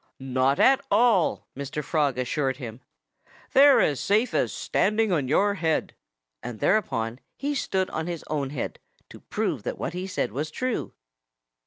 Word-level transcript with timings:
"Not 0.17 0.59
at 0.59 0.81
all!" 0.89 1.45
Mr. 1.55 1.83
Frog 1.83 2.17
assured 2.17 2.57
him. 2.57 2.81
"They're 3.53 3.81
as 3.81 3.99
safe 3.99 4.33
as 4.33 4.51
standing 4.51 5.11
on 5.11 5.27
your 5.27 5.53
head." 5.53 5.93
And 6.41 6.59
thereupon 6.59 7.19
he 7.37 7.53
stood 7.53 7.87
on 7.91 8.07
his 8.07 8.23
own 8.23 8.49
head, 8.49 8.79
to 9.09 9.19
prove 9.19 9.61
that 9.61 9.77
what 9.77 9.93
he 9.93 10.07
said 10.07 10.31
was 10.31 10.49
true. 10.49 10.93